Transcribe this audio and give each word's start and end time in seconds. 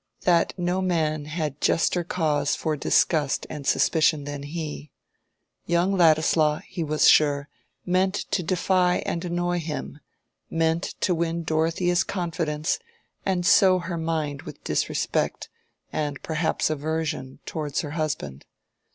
that 0.21 0.51
no 0.57 0.81
man 0.81 1.25
had 1.25 1.61
juster 1.61 2.03
cause 2.03 2.55
for 2.55 2.75
disgust 2.75 3.45
and 3.51 3.67
suspicion 3.67 4.23
than 4.23 4.41
he. 4.41 4.89
Young 5.67 5.95
Ladislaw, 5.95 6.61
he 6.65 6.83
was 6.83 7.07
sure, 7.07 7.47
meant 7.85 8.15
to 8.31 8.41
defy 8.41 9.03
and 9.05 9.23
annoy 9.23 9.59
him, 9.59 9.99
meant 10.49 10.95
to 11.01 11.13
win 11.13 11.43
Dorothea's 11.43 12.03
confidence 12.03 12.79
and 13.27 13.45
sow 13.45 13.77
her 13.77 13.97
mind 13.99 14.41
with 14.41 14.63
disrespect, 14.63 15.49
and 15.93 16.19
perhaps 16.23 16.71
aversion, 16.71 17.37
towards 17.45 17.81
her 17.81 17.91
husband. 17.91 18.47